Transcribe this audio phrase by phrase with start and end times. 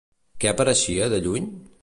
[0.43, 1.53] Què apareixia de lluny?